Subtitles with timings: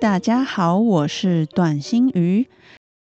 [0.00, 2.48] 大家好，我是短心鱼。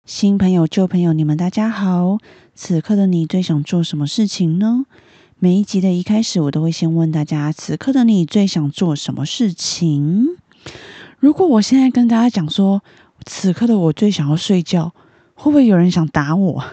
[0.06, 2.18] 新朋友、旧朋友，你们大家好。
[2.56, 4.86] 此刻的你最想做什么事情呢？
[5.38, 10.26] 每一集的一开始，我都会先问大家：此刻的你最想做什么事情？
[11.20, 12.82] 如果我现在跟大家讲说，
[13.28, 14.96] 此刻的我最想要睡觉，
[15.36, 16.64] 会不会有人想打我？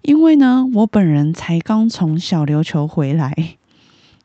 [0.00, 3.58] 因为呢，我本人才刚从小琉球回来。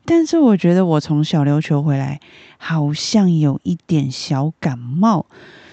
[0.04, 2.20] 但是我觉得我从小琉球回来，
[2.58, 5.26] 好像有一点小感冒，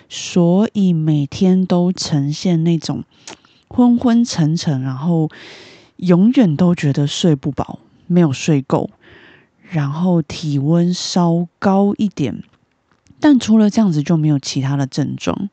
[0.10, 3.04] 所以每天都呈现那种
[3.68, 5.30] 昏昏沉沉，然后
[5.96, 8.92] 永远都觉得睡不饱，没有睡够，
[9.70, 12.44] 然后体温稍高一点，
[13.20, 15.50] 但除了这样子就没有其他的症状。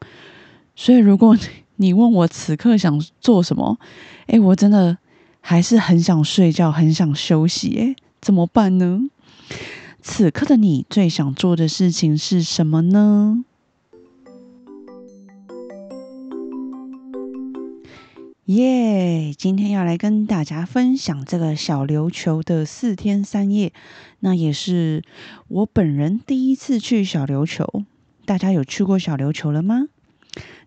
[0.76, 1.38] 所以如果
[1.76, 3.78] 你问我此刻想做什么，
[4.26, 4.98] 哎，我真的
[5.40, 8.03] 还是很想睡觉，很想休息，哎。
[8.24, 9.10] 怎么办呢？
[10.00, 13.44] 此刻的你最想做的事情是什么呢？
[18.46, 19.34] 耶！
[19.36, 23.74] 今天要来跟大家分享这个小琉球的四天三夜，
[24.20, 25.02] 那也是
[25.48, 27.84] 我本人第一次去小琉球。
[28.24, 29.88] 大家有去过小琉球了吗？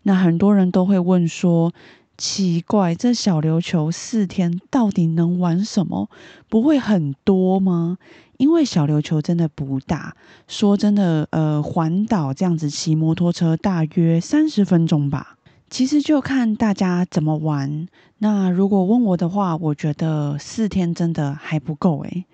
[0.03, 1.73] 那很多人都会问说。
[2.17, 6.09] 奇怪，这小琉球四天到底能玩什么？
[6.49, 7.99] 不会很多吗？
[8.37, 10.15] 因为小琉球真的不大。
[10.47, 15.37] 说真的，呃，环岛这样子骑摩托车大约三十分钟吧。
[15.69, 17.87] 其实就看大家怎么玩。
[18.19, 22.25] 那如果问我的话，我觉得四天真的还不够诶。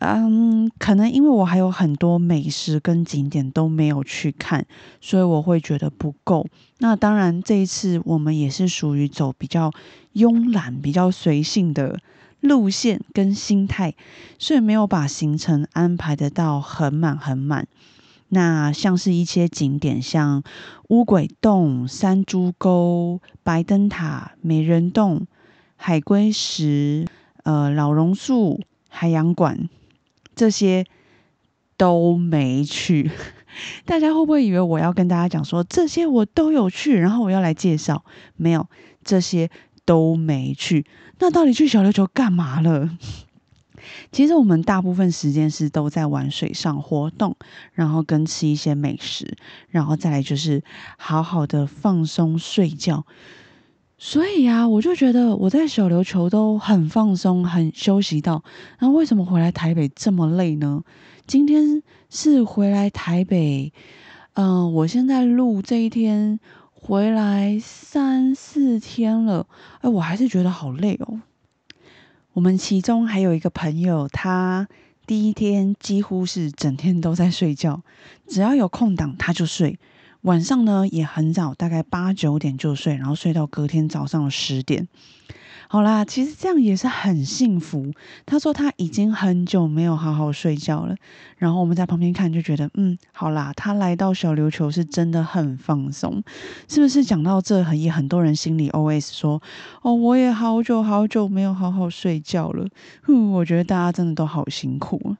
[0.00, 4.64] 嗯，可能因为我还有很多美食跟景点都没有去看，
[5.00, 6.46] 所以我会觉得不够。
[6.78, 9.72] 那当然，这一次我们也是属于走比较
[10.14, 11.98] 慵懒、比较随性的
[12.40, 13.92] 路线跟心态，
[14.38, 17.66] 所以没有把行程安排得到很满很满。
[18.28, 20.44] 那像是一些景点，像
[20.90, 25.26] 乌鬼洞、山猪沟、白灯塔、美人洞、
[25.74, 27.04] 海龟石、
[27.42, 29.68] 呃老榕树、海洋馆。
[30.38, 30.86] 这些
[31.76, 33.10] 都没去，
[33.84, 38.04] 大家会不会以为我要跟大家讲说这些我都有去，然后我要来介绍？
[38.36, 38.68] 没有，
[39.02, 39.50] 这些
[39.84, 40.86] 都没去。
[41.18, 42.96] 那到底去小琉球干嘛了？
[44.12, 47.36] 其实我们大部分时间是都在玩水上活动，
[47.72, 49.36] 然后跟吃一些美食，
[49.70, 50.62] 然后再来就是
[50.96, 53.04] 好好的放松睡觉。
[54.00, 58.44] 所以呀，我就觉得我在小琉球都很放松、很休息到。
[58.78, 60.84] 那为什么回来台北这么累呢？
[61.26, 63.72] 今天是回来台北，
[64.34, 66.38] 嗯，我现在录这一天
[66.72, 69.48] 回来三四天了，
[69.80, 71.20] 哎，我还是觉得好累哦。
[72.34, 74.68] 我们其中还有一个朋友，他
[75.08, 77.82] 第一天几乎是整天都在睡觉，
[78.28, 79.80] 只要有空档他就睡。
[80.28, 84.86] 晚上呢也很早，大概八九点就睡，然后睡到隔天早上十点。
[85.68, 87.94] 好啦，其实这样也是很幸福。
[88.26, 90.94] 他说他已经很久没有好好睡觉了。
[91.38, 96.22] 然后我们在旁边看，就觉得嗯，好啦，他来到小琉球是真的很放松，
[96.68, 97.02] 是不是？
[97.02, 99.40] 讲到这，很也很多人心里 always 说，
[99.80, 102.68] 哦，我也好久好久没有好好睡觉了。
[103.00, 105.16] 哼，我觉得大家真的都好辛苦。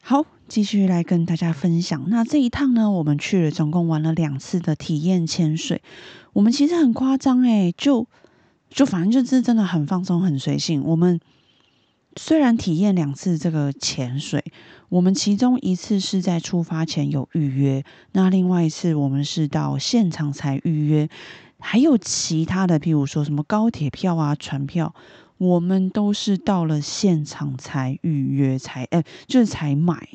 [0.00, 0.24] 好。
[0.50, 2.06] 继续来跟大家分享。
[2.08, 5.80] 那这一趟呢，我们去了，总共玩了两次的体验潜水。
[6.32, 8.08] 我们其实很夸张诶，就
[8.68, 10.82] 就反正就是真的很放松、很随性。
[10.82, 11.20] 我们
[12.16, 14.42] 虽然体验两次这个潜水，
[14.88, 21.08] 我们其中一次是在出发前有预约，那另外一次我们是到现场才预约。
[21.60, 24.92] 还有其他的，譬如说什么高铁票啊、船票，
[25.38, 30.08] 我们都是到了现场才预约，才哎，就是才买。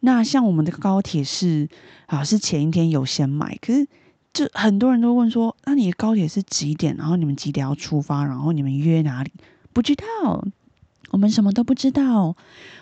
[0.00, 1.68] 那像我们的高铁是
[2.06, 3.86] 啊，是前一天有先买，可是
[4.32, 6.96] 就很多人都问说，那你的高铁是几点？
[6.96, 8.24] 然后你们几点要出发？
[8.24, 9.32] 然后你们约哪里？
[9.72, 10.44] 不知道，
[11.10, 12.36] 我们什么都不知道。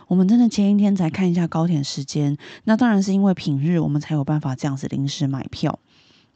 [0.07, 2.39] 我们真的前一天才看一下高铁时间。
[2.65, 5.79] 那当然是因为平日我们才有办法这样子临时买票。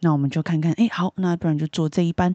[0.00, 2.34] 那我们就看看，哎，好，那不然就坐这一班。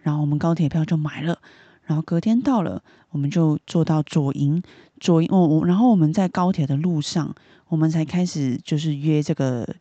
[0.00, 1.38] 然后我们高铁票就买了。
[1.84, 4.62] 然后隔天到了，我们就坐到左营，
[5.00, 7.34] 左营哦，然后我们在高铁的路上。
[7.68, 9.76] 我们才开始就是约这个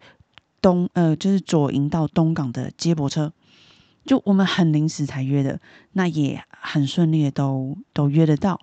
[0.62, 3.32] 东呃，就是左营到东港的接驳车，
[4.06, 5.60] 就我们很临时才约的，
[5.94, 8.60] 那也很顺利的都都约得到，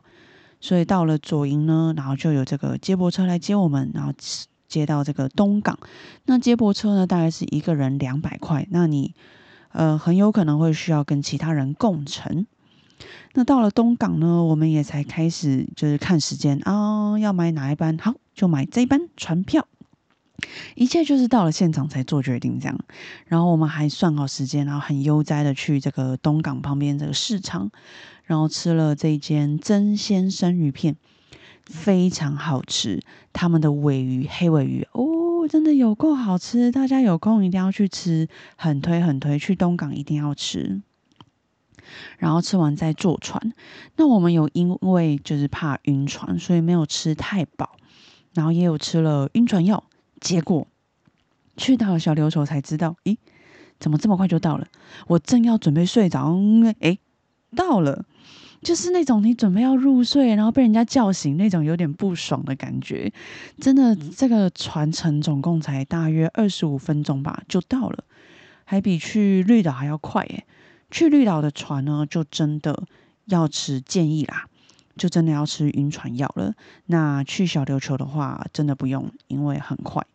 [0.61, 4.13] 所以到了左营呢，然后就有这个接驳车来接我们，然后
[4.69, 5.79] 接到这个东港。
[6.25, 9.15] 那接驳车呢，大概是一个人两百块，那你
[9.71, 12.47] 呃很有可能会需要跟其他人共乘。
[13.35, 19.67] 那到了东港呢，我们也才开始就是看时间啊，要买哪一班，好就买这一班船票。
[20.75, 22.79] 一切就是到了现场才做决定，这样。
[23.27, 27.71] 然后我们还算好时间，然后很悠哉的去这个东港旁边这个市场，
[28.25, 30.97] 然后吃了这间真鲜生鱼片，
[31.65, 33.01] 非常好吃。
[33.33, 40.83] 他们的尾鱼黑尾鱼哦，真的有够好吃，大家有空一定要去吃，很推很推，去东港一定要吃。
[42.19, 43.53] 然后吃完再坐船。
[43.97, 47.77] 那我们有因为就是怕晕船，所以没有吃太饱，
[48.35, 49.85] 然后也有吃了晕船药。
[50.21, 50.67] 结果
[51.57, 53.17] 去到了小琉球才知道，咦，
[53.79, 54.67] 怎么这么快就到了？
[55.07, 56.35] 我正要准备睡着，
[56.81, 56.99] 哎，
[57.55, 58.07] 到了，
[58.63, 63.13] 就是那种你准备要入睡，然后被人家叫醒那种有点不爽的感觉。
[63.61, 68.05] 真的，这个船程总共才大约二十五分钟吧，就到了，
[68.65, 70.47] 还比去绿岛还要快诶。
[70.91, 72.85] 去绿岛的船呢，就真的
[73.27, 74.47] 要吃建议啦。
[74.97, 76.55] 就真的要吃晕船药了。
[76.87, 80.07] 那去小琉球的话，真的不用，因为很快。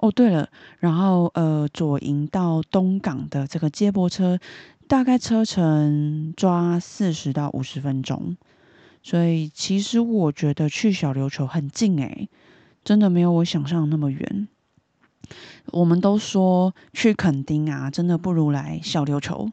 [0.00, 0.48] 哦，对了，
[0.80, 4.40] 然后呃，左营到东港的这个接驳车，
[4.88, 8.36] 大概车程抓四十到五十分钟。
[9.00, 12.28] 所以其实我觉得去小琉球很近诶，
[12.82, 14.48] 真的没有我想象那么远。
[15.66, 19.48] 我们都说去垦丁啊，真的不如来小琉球。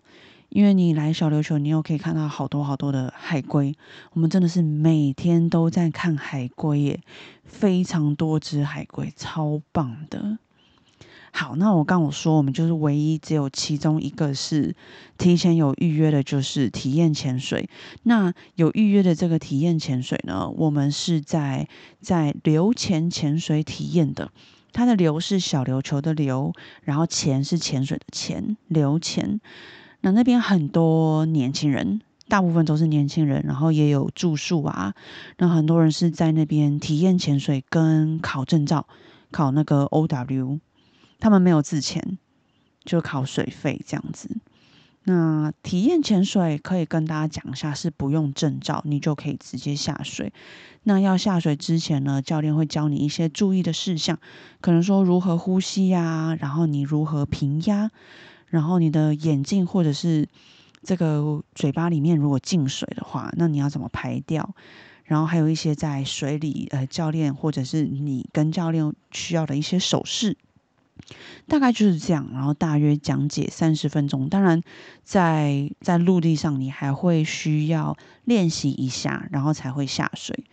[0.49, 3.75] 因为你来小琉球，你又可以看到好多好多的海龟。
[4.13, 7.01] 我们真的是每天都在看海龟耶，
[7.43, 10.39] 非常多只海龟，超棒的。
[11.33, 14.75] 好，那我刚我说，我们就是唯一只有其中一个是
[15.19, 17.69] 提前有预约的，就是体验潜水。
[18.03, 21.67] 那有预约的这个体验潜水呢，我们是在
[21.99, 24.31] 在流潜潜水体验的。
[24.73, 26.53] 它的流是小琉球的流，
[26.83, 29.39] 然后潜是潜水的潜，流潜。
[30.01, 34.93] 那那边很多年轻人，大部分都是年轻人，然后也有住宿啊。
[35.37, 38.87] 那很多人是在那边体验潜水跟考证照，
[39.31, 40.59] 考那个 O W，
[41.19, 42.17] 他们没有自潜，
[42.85, 44.37] 就考水费这样子。
[45.03, 50.33] 那体验潜水可以跟大家讲一下，是不用证照，你就可以直接下水。
[50.83, 54.19] 那要下水之前呢，教练会教你一些注意的事项，
[54.59, 57.89] 可能说如何呼吸呀，然后你如何平压。
[58.47, 60.27] 然后你的眼镜或者是
[60.83, 64.55] 这个嘴巴里面如果进水的话，那你要怎么排掉？
[65.03, 70.35] 然后还有一些在水里，呃，教练或者是你跟教练需要的一些手势，
[71.47, 72.29] 大概就是这样。
[72.33, 74.27] 然后大约讲解三十分钟。
[74.27, 74.61] 当然，
[75.03, 77.95] 在在陆地上你还会需要
[78.25, 80.43] 练习一下，然后才会下水。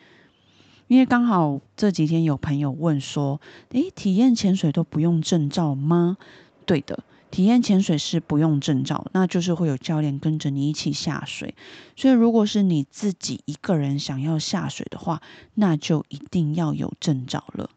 [0.87, 6.17] 因为刚好这几天有朋友问说：“诶，体验潜水都不用证照吗？”
[6.64, 7.02] 对的。
[7.34, 11.56] 体验潜水是不用证照，那就是会有教练跟着你一起下水。
[11.96, 15.20] 所以，如果是你自己一个人想要下水的话，
[15.54, 17.70] 那就一定要有证照了。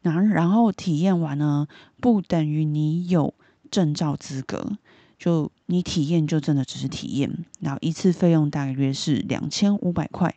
[0.00, 1.68] 然然后体验完呢，
[2.00, 3.34] 不等于你有
[3.70, 4.78] 证照资格。
[5.18, 10.34] 就你体验就真的只是体验，然后一次费用大约是两千五百块。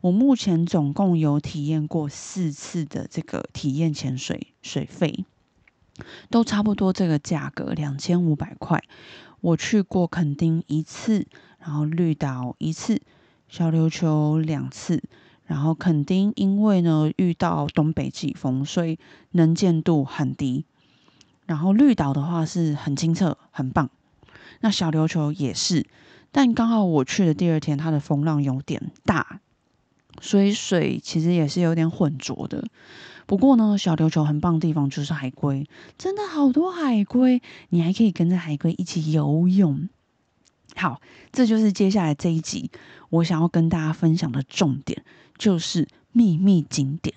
[0.00, 5.26] 我目前总共有体验过四次的这个体验潜水水费。
[6.30, 8.82] 都差不多这个价格，两千五百块。
[9.40, 11.26] 我去过垦丁一次，
[11.58, 13.00] 然后绿岛一次，
[13.48, 15.02] 小琉球两次。
[15.46, 18.98] 然后垦丁因为呢遇到东北季风，所以
[19.32, 20.64] 能见度很低。
[21.46, 23.90] 然后绿岛的话是很清澈，很棒。
[24.60, 25.86] 那小琉球也是，
[26.30, 29.40] 但刚好我去的第二天，它的风浪有点大，
[30.20, 32.68] 所以水其实也是有点浑浊的。
[33.30, 39.88] 不过呢，小琉球很棒的地方就是海龟，真的好多海龟，你还可以跟着海龟一起游泳。
[40.74, 42.72] 好，这就是接下来这一集
[43.08, 45.04] 我想要跟大家分享的重点，
[45.38, 47.14] 就是秘密景点。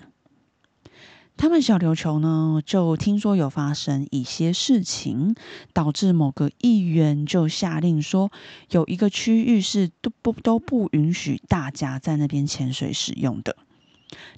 [1.36, 5.34] 他们小琉球呢，就听说有发生一些事情，
[5.72, 8.30] 导致某个议员就下令说，
[8.70, 13.56] 有一个区域是都不都不允许大家在那边潜水使用的。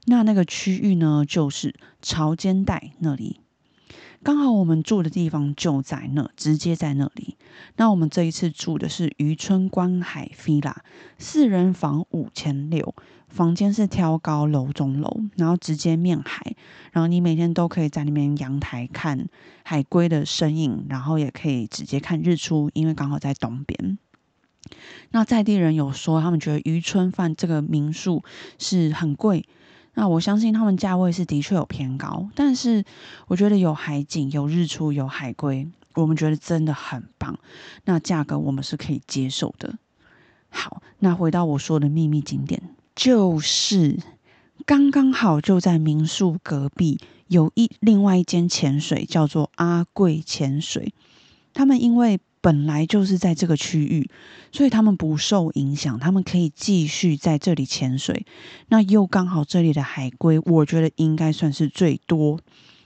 [0.06, 3.40] 那那个区域呢，就是潮间带那里。
[4.23, 7.37] 刚好我们住的地方就在那，直接在那里。
[7.76, 10.75] 那我们这一次住的是渔村观海 villa，
[11.16, 12.95] 四人房五千六，
[13.28, 16.56] 房间是挑高楼中楼，然后直接面海，
[16.90, 19.28] 然后你每天都可以在那边阳台看
[19.62, 23.99] 海龟的身影，然后也可以直接看日出，因为刚好在东边。
[25.11, 28.25] 那在地人有说，他们觉得渔村饭这个民宿
[28.59, 29.47] 是很贵。
[29.99, 32.85] 那我相信他们价位是的确有偏高，但是
[33.29, 37.38] 我觉得有海景、有日出、有海龟，我们觉得真的很棒。
[37.87, 39.79] 那价格我们是可以接受的。
[40.50, 42.62] 好，那回到我说的秘密景点，
[42.95, 43.99] 就是
[44.67, 50.93] 刚刚好就在民宿隔壁有一另外一间潜水，叫做阿贵潜水。
[51.55, 54.09] 他们因为本来就是在这个区域，
[54.53, 58.25] 所以他们不受影响，他们可以继续在这里潜水。
[58.69, 62.38] 那又刚好这里的海龟，我觉得应该算是最多。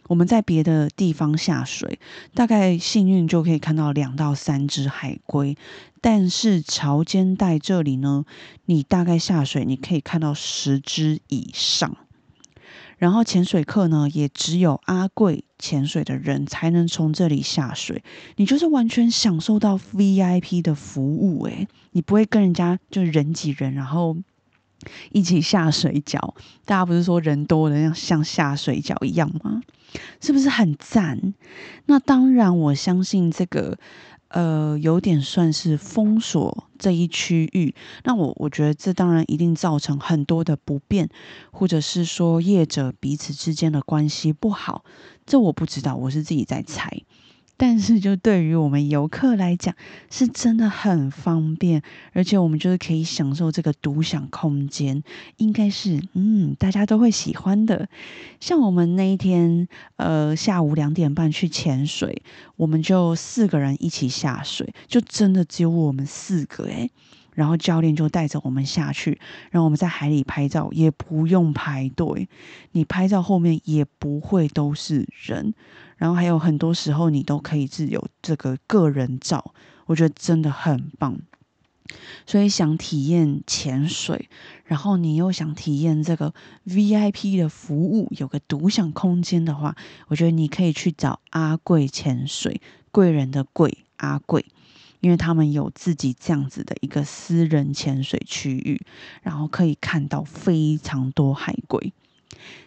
[0.08, 2.00] 我们在别的地方下水，
[2.32, 5.54] 大概幸运就可以看到两到三只海龟，
[6.00, 8.24] 但是潮间带这里呢，
[8.64, 11.98] 你大概下水你可以看到十只以上。
[13.00, 18.04] 然后潜水课呢，也只有阿贵潜水的人才能从这里下水。
[18.36, 24.18] 你就是完全享受到 VIP 的服务，诶，你不会跟人家就人挤人，然后
[25.12, 26.34] 一起下水饺。
[26.66, 29.62] 大家不是说人多的像像下水饺一样吗？
[30.20, 31.32] 是不是很赞？
[31.86, 33.78] 那当然，我相信这个。
[34.30, 41.08] 呃，有点算是封锁这一区域，那我我觉得这当然一定造成很多的不便，
[41.52, 44.84] 或者是说业者彼此之间的关系不好，
[45.26, 47.02] 这我不知道，我是自己在猜。
[47.62, 49.74] 但是，就对于我们游客来讲，
[50.08, 51.82] 是真的很方便，
[52.14, 55.02] 而且我们就是可以享受这个独享空间，
[55.36, 57.86] 应该是嗯，大家都会喜欢的。
[58.40, 62.22] 像我们那一天，呃，下午两点半去潜水，
[62.56, 66.90] 我们就四个人一起下水，就真的只有我们四个诶。
[67.34, 69.18] 然后教练就带着我们下去，
[69.50, 72.28] 然后我们在海里拍照，也不用排队，
[72.72, 75.54] 你拍照后面也不会都是人。
[76.00, 79.52] 然后还有很多时候，你都可以自由这个个人照，
[79.84, 81.18] 我觉得真的很棒。
[82.24, 84.30] 所以想体验潜水，
[84.64, 86.32] 然后你又想体验这个
[86.66, 89.76] VIP 的服务，有个独享空间的话，
[90.08, 94.46] 我觉得你可以去找阿贵潜水，贵人的贵阿贵，
[95.00, 98.80] 因为他们有自己这样子的一个私人潜水区域，
[99.22, 101.92] 然后可以看到非常多海龟。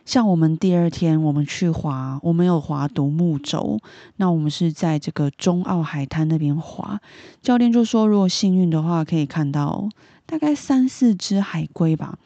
[0.06, 3.80] 像我们第二天，我们去划，我们有划独木舟。
[4.18, 7.00] 那我们是在这个中澳海滩那边划。
[7.42, 9.90] 教练就说，如果幸运的话，可以看到
[10.26, 12.18] 大概三四只海龟吧。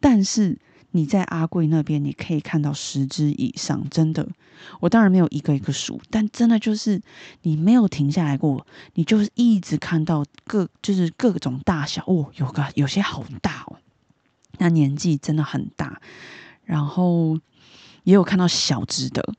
[0.00, 0.58] 但是
[0.90, 4.28] 你在阿贵那边，你可以看到十只以上，真的。
[4.80, 7.00] 我当然没有一个一个数，但真的就是
[7.42, 13.76] 你没有停下来过，你就是一直看到各就是各种大小哦，有个有些好大哦，
[14.58, 16.00] 那年纪真的很大。
[16.64, 17.38] 然后
[18.04, 19.34] 也有看到小只的，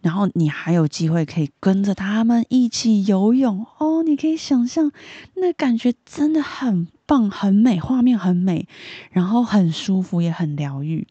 [0.00, 4.02] 然后你还有机会可以跟着他们一起游泳哦。
[4.02, 4.90] 你可以想象
[5.34, 8.66] 那感觉真的很棒，很美，画面很美，
[9.10, 11.06] 然后很舒服，也很疗愈。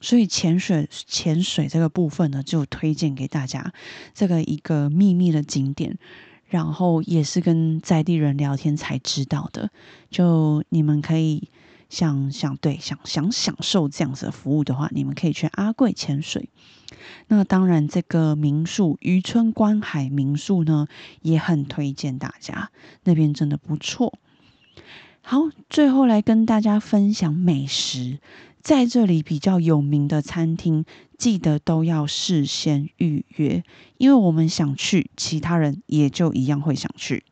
[0.00, 3.72] 所以潜水潜水这个部分呢，就推荐给大家
[4.14, 5.98] 这个一个秘密的景点，
[6.46, 9.70] 然后也是跟在地人聊天才知道的。
[10.10, 11.48] 就你们可以。
[11.90, 16.48] 想想对，想想享受这样子的服务的话，你们可以去阿贵潜水。
[17.28, 20.86] 那当然，这个民宿渔村观海民宿呢，
[21.20, 22.70] 也很推荐大家，
[23.04, 24.18] 那边真的不错。
[25.20, 28.18] 好，最后来跟大家分享美食，
[28.62, 30.84] 在这里比较有名的餐厅，
[31.18, 33.62] 记得都要事先预约，
[33.98, 37.24] 因为我们想去，其他人也就一样会想去。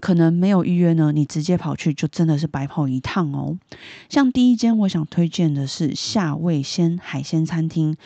[0.00, 3.58] 可能没有预约呢，你直接跑去就真的是白跑一趟哦。
[4.08, 7.96] 像第一间我想推荐的是夏味鲜海鲜餐厅，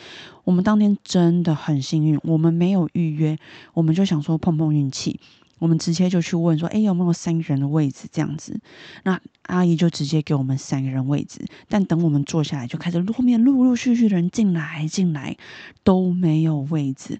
[0.43, 3.37] 我们当天真的很幸运，我们没有预约，
[3.73, 5.19] 我们就想说碰碰运气，
[5.59, 8.59] 我们直接就去问说，哎，有没有三个人的位置这样子？
[9.03, 15.37] 那阿姨就直接给我们三个人位置，但等我们坐下来，就开始后面陆陆续续的人进来进来，
[15.83, 17.19] 都没有位置。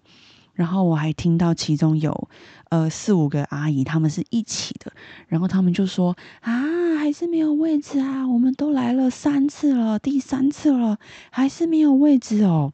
[0.58, 2.30] 然后我还听到其中有
[2.70, 4.92] 呃四五个阿姨，他们是一起的，
[5.28, 10.98] 然后他们就说啊，还是没有位置啊，我们都来了三次了，第三次了，
[11.30, 12.74] 还是没有位置哦。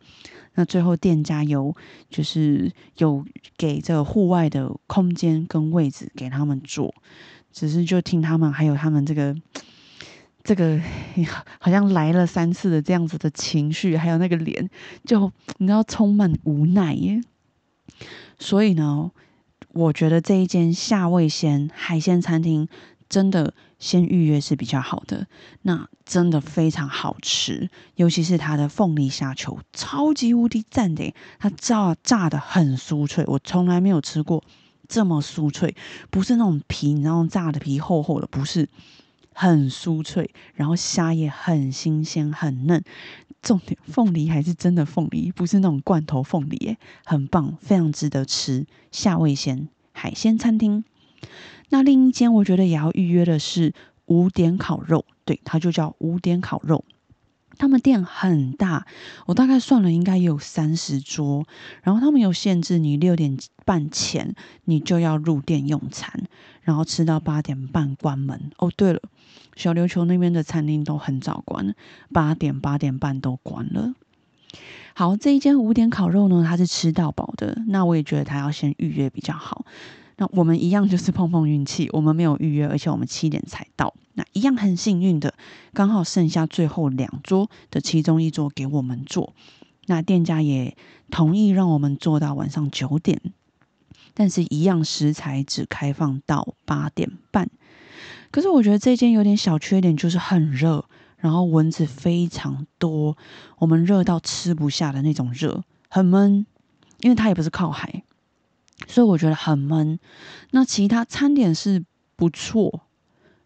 [0.53, 1.75] 那最后店家有
[2.09, 3.25] 就是有
[3.57, 6.95] 给这个户外的空间跟位置给他们坐，
[7.51, 9.35] 只是就听他们还有他们这个
[10.41, 10.79] 这个
[11.59, 14.69] 好像来了三次的这样子的情绪，还有那个脸，
[15.03, 17.21] 就你知道充满无奈耶。
[18.39, 19.11] 所以呢，
[19.73, 22.67] 我觉得这一间夏味鲜海鲜餐厅
[23.09, 25.27] 真的先预约是比较好的。
[25.61, 31.13] 那真的非常好吃，尤其是它的凤梨虾球，超级无敌赞的！
[31.39, 34.43] 它炸炸的很酥脆，我从来没有吃过
[34.87, 35.75] 这么酥脆，
[36.09, 38.67] 不是那种皮，你知道炸的皮厚厚的，不是
[39.33, 42.83] 很酥脆，然后虾也很新鲜很嫩。
[43.41, 48.65] 重点，凤梨还是真的凤梨，不是那种罐头凤梨，诶，很棒，非常值得吃。
[48.91, 50.83] 夏味鲜海鲜餐厅。
[51.69, 53.73] 那另一间我觉得也要预约的是
[54.05, 56.85] 五点烤肉，对，它就叫五点烤肉。
[57.63, 58.85] 他们店很大，
[59.25, 61.45] 我大概算了，应该有三十桌。
[61.81, 66.27] 然后他们有限制，你六点半前你就要入店用餐，
[66.63, 68.51] 然后吃到八点半关门。
[68.57, 68.99] 哦，对了。
[69.55, 71.73] 小琉球那边的餐厅都很早关，
[72.11, 73.93] 八点八点半都关了。
[74.93, 77.63] 好，这一间五点烤肉呢，它是吃到饱的。
[77.69, 79.65] 那我也觉得它要先预约比较好。
[80.31, 83.93] 我们一样就是碰碰运气，我们没有预约，而且我们七点才到。
[84.13, 85.33] 那一样很幸运的，
[85.73, 89.33] 刚好剩下最后两桌的其中一桌给我们坐。
[89.87, 90.77] 那店家也
[91.09, 93.19] 同意让我们做到晚上九点，
[94.13, 97.49] 但是一样食材只开放到八点半。
[98.31, 100.85] 可是我觉得这间有点小缺点，就是很热，
[101.17, 103.17] 然后蚊子非常多，
[103.57, 106.45] 我们热到吃不下的那种热，很闷，
[107.01, 108.03] 因为它也不是靠海，
[108.87, 109.99] 所以我觉得很闷。
[110.51, 111.83] 那其他餐点是
[112.15, 112.81] 不错，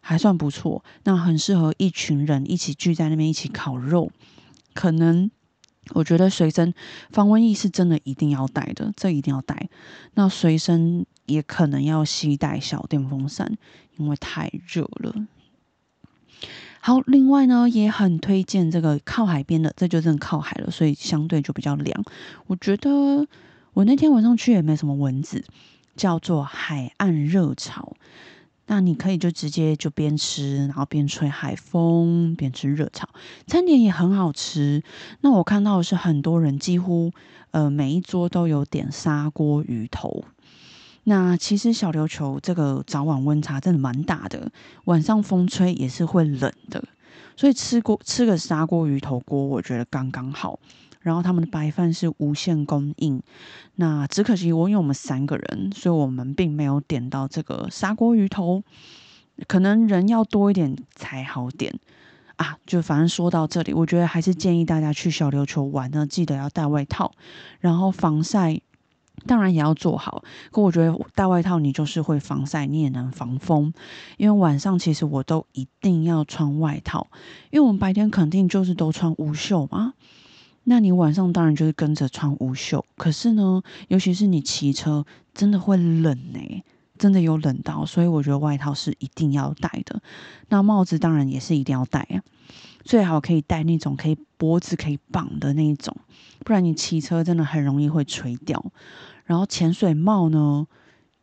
[0.00, 4.10] 还算不错，那很适合一群人一起聚在那边一起烤肉。
[4.74, 5.30] 可能
[5.94, 6.74] 我觉得随身
[7.10, 9.68] 防蚊液是真的一定要带的，这一定要带。
[10.14, 13.56] 那随身也可能要携带小电风扇。
[13.98, 15.26] 因为太热了。
[16.80, 22.04] 好，另外呢，也很推荐这个靠海边的，这就真的靠海了，所以相对就比较凉。
[22.46, 23.26] 我觉得
[23.78, 25.44] 我那天晚上去也没什么蚊子，
[25.94, 27.96] 叫做海岸热炒。
[28.66, 33.08] 那你可以就直接就边吃，然后边吹海风，边吃热炒，
[33.46, 34.82] 餐点也很好吃。
[35.20, 37.12] 那我看到的是很多人几乎
[37.52, 40.24] 呃每一桌都有点砂锅鱼头。
[41.04, 44.50] 那其实小琉球这个早晚温差真的蛮大的，
[44.86, 46.82] 晚上风吹也是会冷的，
[47.36, 50.58] 所以吃锅吃个砂锅鱼头锅，我觉得刚刚好。
[51.00, 53.22] 然后他们的白饭是无限供应，
[53.76, 58.62] 那只可惜我因为我们三个人，所以我们并没有点到这个砂锅鱼头，
[59.46, 61.78] 可能人要多一点才好点
[62.36, 62.56] 啊。
[62.66, 67.12] 就反正说到这里，我觉得还是建议大家去小琉球玩呢，记得要带外套，
[67.60, 68.60] 然后防晒。
[69.26, 73.74] 当然也要做好，可我觉得带外套你就是会防晒，你也能防风。
[74.16, 77.08] 因为晚上其实我都一定要穿外套，
[77.50, 79.94] 因为我们白天肯定就是都穿无袖嘛。
[80.70, 82.84] 那你晚上当然就是跟着穿无袖。
[82.98, 86.62] 可是呢，尤其是你骑车，真的会冷呢，
[86.98, 90.02] 真的有冷到，所以我觉得外套是一定要戴的。
[90.50, 92.20] 那帽子当然也是一定要戴啊，
[92.84, 95.96] 最好可以戴那种可以脖子可以绑的那一种，
[96.40, 98.62] 不然你骑车真的很容易会垂掉。
[99.24, 100.66] 然后潜水帽呢，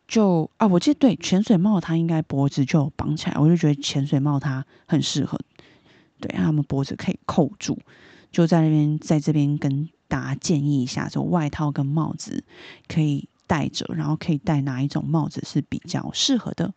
[0.08, 5.40] 就啊，我记得对潜水帽它应该脖子就绑起来，我就觉得潜水帽它很适合，
[6.20, 7.78] 对他们脖子可以扣住，
[8.36, 12.44] 就在那边在这边跟大家建议一下，就外套跟帽子
[12.86, 16.74] 可以戴着，然后可以戴哪一种帽子是比较适合的。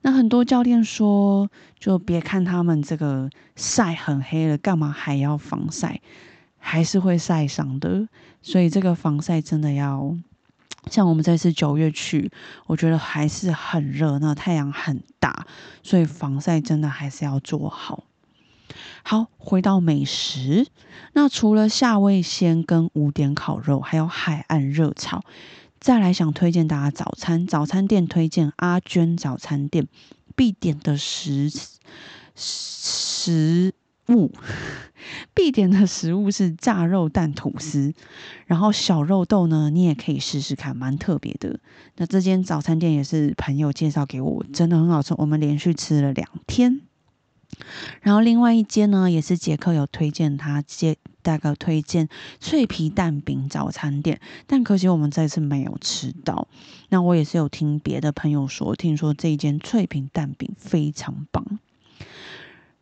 [0.00, 6.00] 那很多教练说，就别看他们这个晒很黑了，干嘛还要防晒？
[6.58, 8.08] 还是会晒伤的，
[8.40, 10.16] 所以这个防晒真的要
[10.90, 12.32] 像我们这次九月去，
[12.64, 15.46] 我觉得还是很热，那太阳很大，
[15.82, 18.04] 所以防晒真的还是要做好。
[19.02, 20.66] 好，回到美食，
[21.12, 25.22] 那除了夏味鲜跟五点烤肉，还有海岸热炒，
[25.80, 29.86] 再来想推荐大家早餐，早餐店推荐阿娟早餐店
[30.34, 31.50] 必点的食
[32.34, 33.72] 食
[34.08, 34.32] 物。
[35.34, 37.94] 必点的食物是炸肉蛋吐司，
[38.46, 41.60] 然后小肉豆呢，你也可以试试看，蛮特别的。
[41.96, 46.80] 那这间早餐店也是朋友介绍给我，真的很好吃，我们连续吃了两天。
[48.00, 52.08] 然后另外一间呢，也是杰克有推荐，他接大概推荐
[52.40, 56.48] 脆皮蛋饼早餐店，但可惜我们这次没有吃到。
[56.88, 61.58] 那我也是有听别的朋友说，听说这一间脆皮蛋饼非常棒。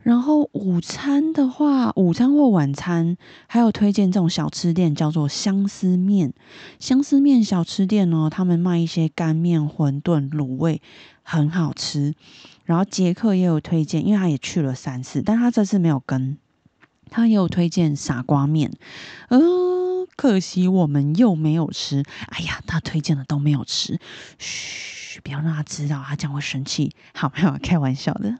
[0.02, 6.34] 然后午餐的话，午餐或晚餐还有推荐这种小吃店，叫做相思面。
[6.78, 10.82] 相思面小吃店呢，他们卖一些干面、馄饨、卤味，
[11.22, 12.14] 很好吃。
[12.64, 16.38] 然后杰克也有推荐，因为他也去了三次，但他这次没有跟，
[17.10, 18.72] 他也有推荐傻瓜面。
[19.28, 19.38] 呃，
[20.16, 22.04] 可惜我们又没有吃。
[22.28, 24.00] 哎呀，他推荐的都没有吃，
[24.38, 26.94] 嘘，不要让他知道，他将会生气。
[27.14, 28.38] 好，没有开玩笑的。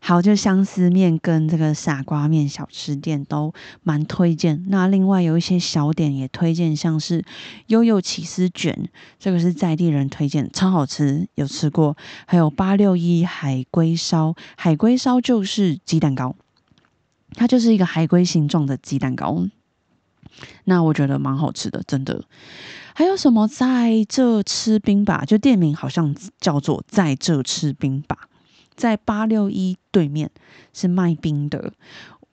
[0.00, 4.64] 好，就相思面跟这个傻瓜面小吃店都蛮推荐。
[4.68, 7.24] 那另外有一些小点也推荐，像是
[7.66, 11.96] 悠悠起司卷，这个是在地人推荐，超好吃，有吃过。
[12.26, 16.34] 还有八六一海龟烧，海龟烧就是鸡蛋糕，
[17.34, 19.46] 它就是一个海龟形状的鸡蛋糕。
[20.64, 22.24] 那我觉得蛮好吃的，真的。
[22.94, 25.24] 还有什么在这吃冰吧？
[25.26, 28.27] 就店名好像叫做在这吃冰吧。
[28.78, 30.30] 在八六一对面
[30.72, 31.72] 是卖冰的，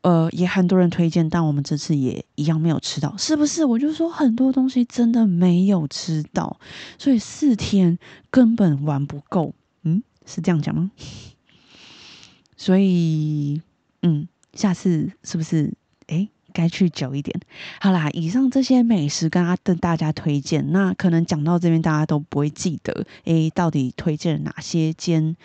[0.02, 3.66] 呃，也很多人推荐，但我们这次也一样没有吃到，是不是？
[3.66, 6.60] 我就说很多东西真的没有吃到，
[7.00, 7.98] 所以四天
[8.30, 10.92] 根本玩不够，嗯，是这样讲吗？
[12.56, 13.62] 所以，
[14.04, 15.74] 嗯，下次是不是？
[16.08, 17.38] 哎，该去久一点。
[17.82, 25.36] 好啦，以上这些美食跟阿跟大家推荐，那可能讲到这边大家都不会记得，哎，到底推荐了哪些间？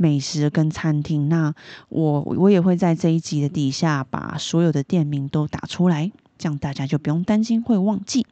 [0.00, 1.54] 美食跟餐厅，那
[1.90, 8.26] 我我也会在这一集的底下把所有的店名都打出来，这样大家就不用担心会忘记。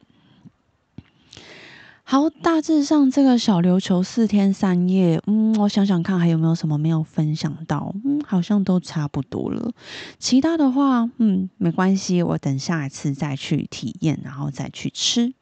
[2.03, 9.71] 好，大致上这个小琉球四天三夜，嗯，我想想看还有没有什么没有分享到，嗯，好像都差不多了。
[10.17, 15.35] 其他的话，嗯，没关系，我等下一次再去体验，然后再去吃。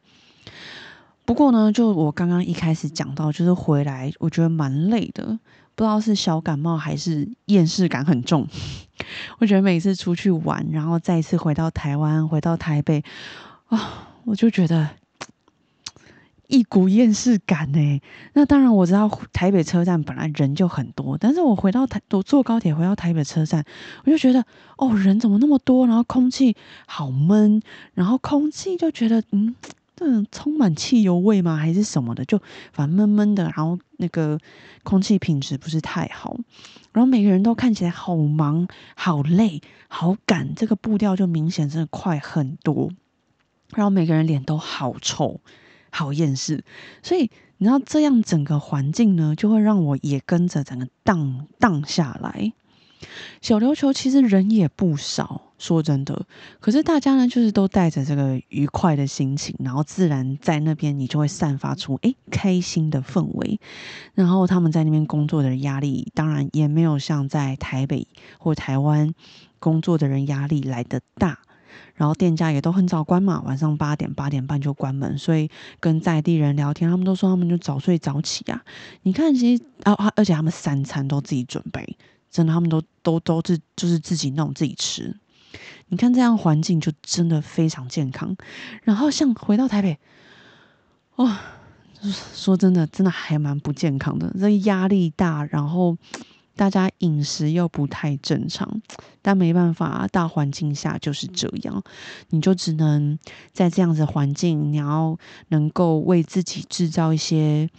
[1.23, 5.39] 不过呢，就我刚刚一开始讲到，就是回来我觉得蛮累的。
[5.77, 8.47] 不知道是小感冒还是厌世感很重，
[9.37, 13.03] 我觉得每次出去玩，然后再一次回到台湾，回到台北，
[13.67, 14.89] 啊，我就觉得
[16.47, 18.01] 一股厌世感呢。
[18.33, 23.63] 那当然我知道台北车站本来人就很多，但是我回到台，我坐高铁回到台北车站，
[24.03, 24.43] 我就觉得
[24.77, 25.85] 哦，人怎么那么多？
[25.85, 27.61] 然后空气好闷，
[27.93, 29.55] 然后空气就觉得嗯。
[29.99, 31.57] 这充满汽油味吗？
[31.57, 32.23] 还是什么的？
[32.23, 32.39] 就
[32.71, 34.38] 反正闷闷的，然后那个
[34.83, 36.38] 空气品质不是太好，
[36.93, 42.91] 然后每个人都看起来好忙、好累、好赶，这个步调就明显真的快很多。
[43.73, 45.41] 然后每个人脸都好臭、
[45.89, 46.63] 好厌世，
[47.01, 52.53] 所以你知道这样整个环境呢，就会让我也跟着整个荡荡下来。
[53.41, 55.41] 小琉球其实人也不少。
[55.57, 56.27] 说真的，
[56.60, 63.60] 可是大家呢，就是都带着这个愉快的心情，然后自然在那边，你就会散发出诶开心的氛围。
[64.13, 68.07] 然后他们在那边工作的人压力，当然也没有像在台北
[68.38, 69.12] 或台湾
[69.57, 71.39] 工作的人压力来的大。
[71.95, 78.63] 然后店家也都很早关嘛，晚上八点八点半就关门，所以跟在地人聊天，他们都说他们就早睡早起啊。
[79.01, 81.97] 你看，其实啊，而且他们三餐都自己准备，
[82.29, 85.15] 真的，他们都都都是就是自己弄自己吃。
[85.89, 88.35] 你看这样环境就真的非常健康，
[88.83, 89.97] 然后像回到台北，
[91.15, 91.39] 哇，
[92.33, 94.29] 说真的，真的还蛮不健康的。
[94.37, 95.97] 这压力大，然后
[96.57, 98.81] 大家饮食又不太正常，
[99.21, 101.81] 但没办法，大环境下就是这样，
[102.29, 103.17] 你就只能
[103.53, 107.69] 在这样子环境，你要能够为自己制造一些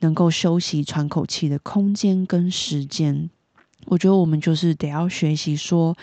[0.00, 3.28] 能够休息、喘口气的空间跟时间。
[3.86, 5.96] 我觉得我们就是得要学习说，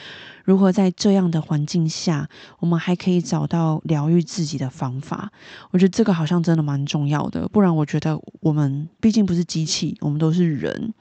[0.43, 5.31] 如何在这样的环境下，我们还可以找到疗愈自己的方法。
[5.71, 10.93] 我觉得这个好像真的蛮重要的，不然我觉得我们毕竟不是机器，我们都是人。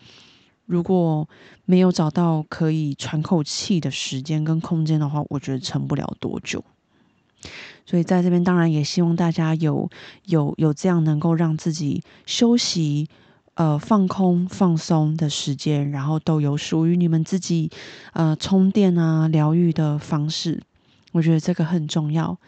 [0.67, 1.29] 如果
[1.65, 6.65] 没有找到可以喘口气的时间跟空间的话，我觉得撑不了多久。
[7.85, 9.91] 所以在这边，当然也希望大家有
[10.27, 13.09] 有有这样能够让自己休息。
[13.55, 17.71] 呃，放空、放松的时间，然后都有属于你们自己
[18.15, 20.63] 呃充电啊、疗愈的方式，
[21.13, 22.39] 我觉得这个很重要。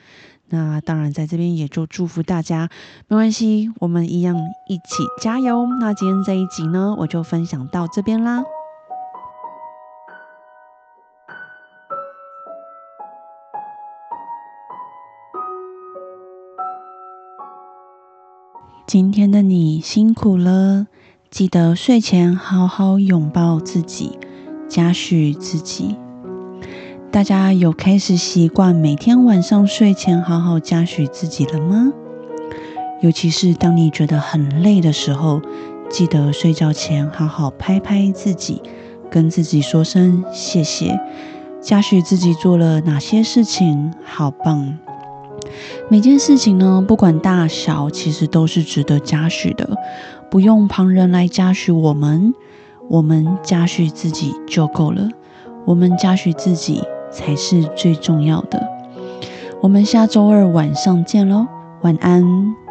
[0.48, 2.70] 那当然，在这边也就祝福大家，
[3.08, 4.36] 没关系，我们一样
[4.68, 5.66] 一起加油。
[5.80, 8.42] 那今天这一集呢，我就分享到这边啦。
[18.94, 20.87] 今天的你辛苦了，
[21.28, 24.16] 记得睡前好好拥抱自己，
[24.68, 25.96] 嘉许自己。
[27.11, 31.92] 大家有开始习惯每天晚上睡前好好嘉许自己了吗？
[33.02, 35.42] 尤其是当你觉得很累的时候，
[35.90, 38.62] 记得睡觉前好好拍拍自己，
[39.11, 41.00] 跟自己说声谢谢，
[41.61, 44.78] 嘉许自己做了哪些事情，好棒。
[45.88, 49.76] 每件事情呢，不管大小，其实都是值得嘉许的。
[50.30, 52.35] 不用旁人来嘉许我们，
[52.88, 55.09] 我们嘉许自己就够了。
[55.64, 58.62] 我们嘉许自己才是最重要的。
[59.62, 61.46] 我们下周二晚上见喽，
[61.83, 62.63] 晚安。